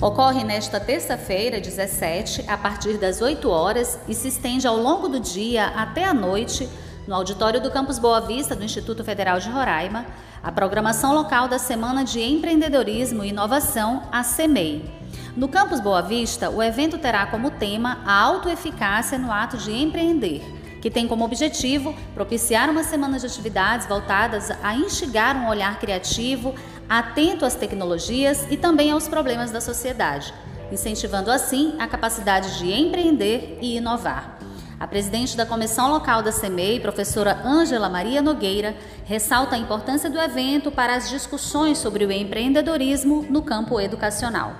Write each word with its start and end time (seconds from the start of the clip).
Ocorre 0.00 0.44
nesta 0.44 0.78
terça-feira, 0.78 1.60
17, 1.60 2.44
a 2.46 2.56
partir 2.56 2.98
das 2.98 3.20
8 3.20 3.50
horas 3.50 3.98
e 4.06 4.14
se 4.14 4.28
estende 4.28 4.64
ao 4.64 4.76
longo 4.76 5.08
do 5.08 5.18
dia 5.18 5.66
até 5.74 6.04
a 6.04 6.14
noite 6.14 6.68
no 7.04 7.16
auditório 7.16 7.60
do 7.60 7.68
Campus 7.68 7.98
Boa 7.98 8.20
Vista 8.20 8.54
do 8.54 8.62
Instituto 8.62 9.02
Federal 9.02 9.40
de 9.40 9.50
Roraima, 9.50 10.06
a 10.40 10.52
programação 10.52 11.12
local 11.12 11.48
da 11.48 11.58
Semana 11.58 12.04
de 12.04 12.22
Empreendedorismo 12.22 13.24
e 13.24 13.30
Inovação, 13.30 14.04
a 14.12 14.22
CEMEI. 14.22 14.88
No 15.36 15.48
Campus 15.48 15.80
Boa 15.80 16.00
Vista, 16.00 16.48
o 16.48 16.62
evento 16.62 16.96
terá 16.96 17.26
como 17.26 17.50
tema 17.50 17.98
a 18.06 18.22
autoeficácia 18.22 19.18
no 19.18 19.32
ato 19.32 19.56
de 19.56 19.72
empreender, 19.72 20.44
que 20.80 20.90
tem 20.90 21.06
como 21.06 21.24
objetivo 21.24 21.94
propiciar 22.14 22.70
uma 22.70 22.84
semana 22.84 23.18
de 23.18 23.26
atividades 23.26 23.86
voltadas 23.86 24.50
a 24.62 24.74
instigar 24.74 25.36
um 25.36 25.48
olhar 25.48 25.78
criativo, 25.78 26.54
atento 26.88 27.44
às 27.44 27.54
tecnologias 27.54 28.46
e 28.50 28.56
também 28.56 28.90
aos 28.90 29.08
problemas 29.08 29.50
da 29.50 29.60
sociedade, 29.60 30.32
incentivando 30.70 31.30
assim 31.30 31.74
a 31.78 31.86
capacidade 31.86 32.58
de 32.58 32.72
empreender 32.72 33.58
e 33.60 33.76
inovar. 33.76 34.38
A 34.80 34.86
presidente 34.86 35.36
da 35.36 35.44
comissão 35.44 35.90
local 35.90 36.22
da 36.22 36.30
CEMEI, 36.30 36.78
professora 36.78 37.42
Ângela 37.44 37.88
Maria 37.88 38.22
Nogueira, 38.22 38.76
ressalta 39.04 39.56
a 39.56 39.58
importância 39.58 40.08
do 40.08 40.20
evento 40.20 40.70
para 40.70 40.94
as 40.94 41.08
discussões 41.08 41.78
sobre 41.78 42.04
o 42.04 42.12
empreendedorismo 42.12 43.26
no 43.28 43.42
campo 43.42 43.80
educacional. 43.80 44.54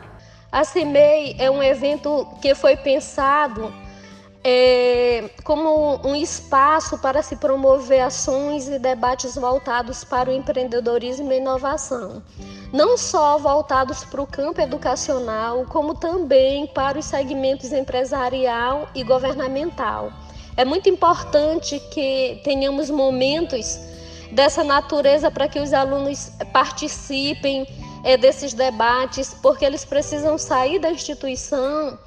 A 0.51 0.65
CEMEI 0.65 1.37
é 1.39 1.49
um 1.49 1.63
evento 1.63 2.27
que 2.43 2.53
foi 2.57 2.77
pensado 2.77 3.73
é, 4.51 5.31
como 5.45 6.01
um 6.07 6.17
espaço 6.17 6.97
para 6.99 7.23
se 7.23 7.37
promover 7.37 8.01
ações 8.01 8.67
e 8.67 8.79
debates 8.79 9.35
voltados 9.35 10.05
para 10.05 10.31
o 10.31 10.33
empreendedorismo 10.33 11.31
e 11.31 11.37
inovação. 11.37 12.23
Não 12.73 12.97
só 12.97 13.37
voltados 13.37 14.05
para 14.05 14.23
o 14.23 14.27
campo 14.27 14.61
educacional, 14.61 15.67
como 15.69 15.95
também 15.95 16.67
para 16.67 16.99
os 16.99 17.05
segmentos 17.05 17.73
empresarial 17.73 18.89
e 18.95 19.05
governamental. 19.05 20.11
É 20.57 20.65
muito 20.65 20.89
importante 20.89 21.79
que 21.93 22.41
tenhamos 22.43 22.89
momentos 22.89 23.79
dessa 24.33 24.65
natureza 24.65 25.31
para 25.31 25.47
que 25.47 25.61
os 25.61 25.75
alunos 25.75 26.33
participem 26.53 27.67
é, 28.03 28.17
desses 28.17 28.55
debates, 28.55 29.35
porque 29.43 29.65
eles 29.65 29.85
precisam 29.85 30.39
sair 30.39 30.79
da 30.79 30.91
instituição 30.91 31.99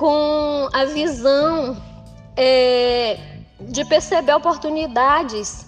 com 0.00 0.66
a 0.72 0.86
visão 0.86 1.76
é, 2.34 3.18
de 3.60 3.84
perceber 3.84 4.32
oportunidades 4.32 5.66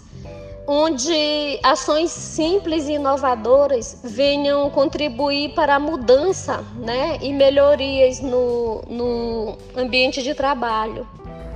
onde 0.67 1.61
ações 1.63 2.11
simples 2.11 2.89
e 2.89 2.93
inovadoras 2.93 4.01
venham 4.03 4.71
contribuir 4.71 5.51
para 5.51 5.75
a 5.75 5.79
mudança 5.79 6.65
né, 6.77 7.19
e 7.21 7.31
melhorias 7.31 8.21
no, 8.21 8.81
no 8.89 9.59
ambiente 9.77 10.23
de 10.23 10.33
trabalho. 10.33 11.07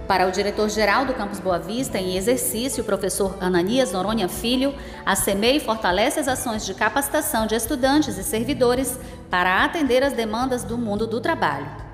Para 0.07 0.29
o 0.29 0.31
diretor-geral 0.31 1.07
do 1.07 1.15
Campus 1.15 1.41
Boa 1.41 1.59
Vista, 1.59 1.97
em 1.97 2.15
exercício, 2.15 2.83
o 2.83 2.87
professor 2.87 3.39
Ananias 3.41 3.91
Noronha 3.91 4.29
Filho, 4.29 4.75
a 5.05 5.17
CEMEI 5.17 5.61
fortalece 5.61 6.21
as 6.21 6.29
ações 6.29 6.67
de 6.67 6.75
capacitação 6.75 7.47
de 7.47 7.55
estudantes 7.55 8.19
e 8.19 8.23
servidores 8.23 8.99
para 9.31 9.65
atender 9.65 10.03
as 10.03 10.13
demandas 10.13 10.63
do 10.63 10.77
mundo 10.77 11.07
do 11.07 11.23
trabalho. 11.23 11.86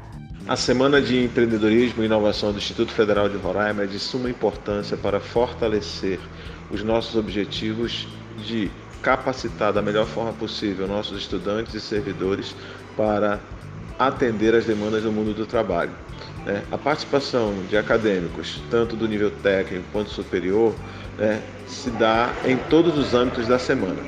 A 0.49 0.57
Semana 0.57 1.01
de 1.01 1.25
Empreendedorismo 1.25 2.03
e 2.03 2.07
Inovação 2.07 2.51
do 2.51 2.59
Instituto 2.59 2.93
Federal 2.93 3.29
de 3.29 3.37
Roraima 3.37 3.85
é 3.85 3.87
de 3.87 4.01
suma 4.01 4.29
importância 4.29 4.97
para 4.97 5.21
fortalecer 5.21 6.19
os 6.69 6.83
nossos 6.83 7.15
objetivos 7.15 8.09
de 8.45 8.69
capacitar 9.01 9.73
da 9.73 9.81
melhor 9.81 10.05
forma 10.05 10.33
possível 10.33 10.89
nossos 10.89 11.21
estudantes 11.21 11.75
e 11.75 11.81
servidores 11.81 12.57
para 12.97 13.39
atender 13.97 14.53
as 14.53 14.65
demandas 14.65 15.05
do 15.05 15.13
mundo 15.13 15.33
do 15.33 15.47
trabalho. 15.47 15.93
Né? 16.45 16.65
A 16.73 16.77
participação 16.77 17.55
de 17.71 17.77
acadêmicos, 17.77 18.61
tanto 18.69 18.97
do 18.97 19.07
nível 19.07 19.31
técnico 19.31 19.85
quanto 19.93 20.11
superior, 20.11 20.75
né, 21.19 21.41
se 21.69 21.89
dá 21.91 22.33
em 22.45 22.57
todos 22.57 22.99
os 22.99 23.15
âmbitos 23.15 23.47
da 23.47 23.61
semana. 23.61 24.03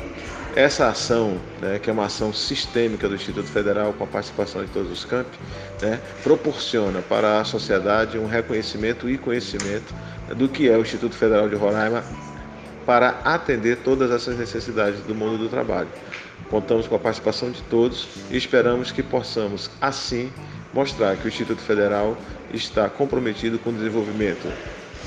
Essa 0.57 0.87
ação, 0.87 1.41
né, 1.61 1.81
que 1.81 1.91
é 1.91 1.93
uma 1.93 2.05
ação 2.05 2.33
sistêmica 2.33 3.09
do 3.09 3.17
Instituto 3.17 3.49
Federal 3.49 3.93
com 3.93 4.05
a 4.05 4.07
participação 4.07 4.65
de 4.65 4.71
todos 4.71 4.93
os 4.93 5.05
campi, 5.05 5.37
né, 5.83 6.01
proporciona 6.23 7.03
para 7.03 7.41
a 7.41 7.45
sociedade 7.45 8.17
um 8.17 8.27
reconhecimento 8.27 9.11
e 9.11 9.19
conhecimento 9.19 9.93
do 10.37 10.49
que 10.49 10.69
é 10.69 10.79
o 10.79 10.83
Instituto 10.83 11.17
Federal 11.17 11.49
de 11.49 11.57
Roraima 11.57 12.05
para 12.87 13.21
atender 13.25 13.79
todas 13.79 14.13
essas 14.13 14.39
necessidades 14.39 15.01
do 15.01 15.15
mundo 15.15 15.39
do 15.39 15.49
trabalho. 15.49 15.89
Contamos 16.49 16.87
com 16.87 16.95
a 16.95 17.01
participação 17.01 17.51
de 17.51 17.61
todos 17.63 18.07
e 18.31 18.37
esperamos 18.37 18.93
que 18.93 19.03
possamos, 19.03 19.69
assim, 19.81 20.33
mostrar 20.73 21.17
que 21.17 21.27
o 21.27 21.29
Instituto 21.29 21.63
Federal 21.63 22.17
está 22.53 22.89
comprometido 22.89 23.59
com 23.59 23.71
o 23.71 23.73
desenvolvimento 23.73 24.49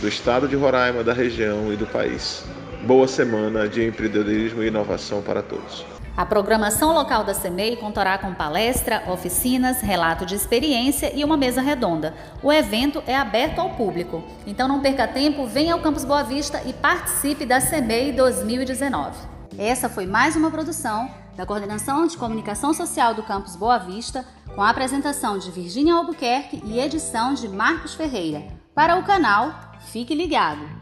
do 0.02 0.09
Estado 0.09 0.46
de 0.46 0.58
Roraima, 0.58 1.06
da 1.06 1.14
região 1.14 1.72
e 1.72 1.78
do 1.78 1.85
país. 1.85 2.44
Boa 2.86 3.08
semana 3.08 3.68
de 3.68 3.84
empreendedorismo 3.84 4.62
e 4.62 4.68
inovação 4.68 5.22
para 5.22 5.42
todos. 5.42 5.84
A 6.16 6.26
programação 6.26 6.94
local 6.94 7.24
da 7.24 7.34
CEMEI 7.34 7.76
contará 7.76 8.18
com 8.18 8.34
palestra, 8.34 9.04
oficinas, 9.08 9.82
relato 9.82 10.26
de 10.26 10.36
experiência 10.36 11.12
e 11.14 11.24
uma 11.24 11.36
mesa 11.36 11.62
redonda. 11.62 12.14
O 12.42 12.52
evento 12.52 13.04
é 13.06 13.16
aberto 13.16 13.60
ao 13.60 13.72
público, 13.72 14.24
então 14.46 14.68
não 14.68 14.80
perca 14.80 15.08
tempo, 15.08 15.46
venha 15.46 15.74
ao 15.74 15.80
Campus 15.80 16.06
Boa 16.06 16.24
Vista 16.24 16.62
e 16.66 16.74
participe 16.74 17.46
da 17.46 17.60
CEMEI 17.60 18.14
2019. 18.14 19.16
Essa 19.58 19.90
foi 19.90 20.06
mais 20.06 20.36
uma 20.36 20.52
produção 20.52 21.09
da 21.36 21.46
Coordenação 21.46 22.08
de 22.08 22.18
Comunicação 22.18 22.74
Social 22.74 23.14
do 23.14 23.24
Campus 23.24 23.56
Boa 23.56 23.78
Vista, 23.78 24.26
com 24.56 24.62
a 24.62 24.70
apresentação 24.70 25.38
de 25.38 25.52
Virgínia 25.52 25.96
Albuquerque 25.96 26.62
e 26.66 26.80
edição 26.80 27.34
de 27.34 27.48
Marcos 27.48 27.96
Ferreira. 27.96 28.44
Para 28.74 28.98
o 28.98 29.04
canal, 29.04 29.72
fique 29.80 30.16
ligado! 30.16 30.77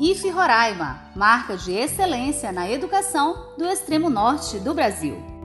IFE 0.00 0.30
Roraima, 0.30 1.00
marca 1.12 1.56
de 1.56 1.72
excelência 1.72 2.52
na 2.52 2.70
educação 2.70 3.48
do 3.58 3.64
extremo 3.64 4.08
norte 4.08 4.60
do 4.60 4.72
Brasil. 4.72 5.37